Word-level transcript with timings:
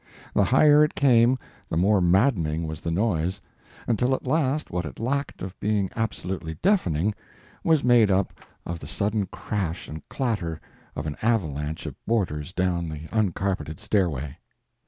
The 0.33 0.45
higher 0.45 0.83
it 0.83 0.95
came 0.95 1.37
the 1.69 1.77
more 1.77 2.01
maddening 2.01 2.65
was 2.65 2.81
the 2.81 2.89
noise, 2.89 3.39
until 3.85 4.15
at 4.15 4.25
last 4.25 4.71
what 4.71 4.83
it 4.83 4.97
lacked 4.99 5.43
of 5.43 5.59
being 5.59 5.91
absolutely 5.95 6.55
deafening, 6.63 7.13
was 7.63 7.83
made 7.83 8.09
up 8.09 8.33
of 8.65 8.79
the 8.79 8.87
sudden 8.87 9.27
crash 9.27 9.87
and 9.87 10.01
clatter 10.09 10.59
of 10.95 11.05
an 11.05 11.17
avalanche 11.21 11.85
of 11.85 11.93
boarders 12.07 12.51
down 12.51 12.89
the 12.89 13.01
uncarpeted 13.11 13.79
stairway. 13.79 14.39